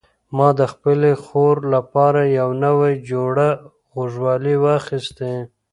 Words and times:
ما 0.37 0.49
د 0.59 0.61
خپلې 0.73 1.11
خور 1.23 1.57
لپاره 1.73 2.21
یو 2.39 2.49
نوی 2.65 2.93
جوړه 3.09 3.47
غوږوالۍ 3.93 4.55
واخیستې. 4.59 5.33